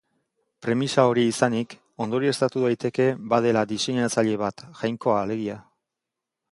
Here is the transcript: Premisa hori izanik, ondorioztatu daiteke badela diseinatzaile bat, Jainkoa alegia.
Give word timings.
Premisa 0.67 1.03
hori 1.09 1.25
izanik, 1.31 1.75
ondorioztatu 2.05 2.65
daiteke 2.65 3.07
badela 3.35 3.65
diseinatzaile 3.75 4.43
bat, 4.47 4.69
Jainkoa 4.83 5.21
alegia. 5.27 5.63